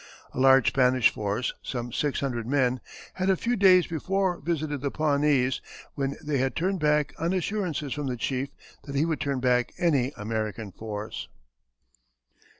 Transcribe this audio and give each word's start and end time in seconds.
A 0.33 0.39
large 0.39 0.69
Spanish 0.69 1.11
force, 1.11 1.53
some 1.61 1.91
six 1.91 2.21
hundred 2.21 2.47
men, 2.47 2.81
had 3.13 3.29
a 3.29 3.35
few 3.37 3.55
days 3.55 3.85
before 3.85 4.39
visited 4.41 4.81
the 4.81 4.89
Pawnees, 4.89 5.61
when 5.93 6.15
they 6.23 6.39
had 6.39 6.55
turned 6.55 6.79
back 6.79 7.13
on 7.19 7.33
assurances 7.33 7.93
from 7.93 8.07
the 8.07 8.17
chief 8.17 8.49
that 8.85 8.95
he 8.95 9.05
would 9.05 9.21
turn 9.21 9.39
back 9.39 9.71
any 9.77 10.11
American 10.17 10.71
force. 10.71 11.27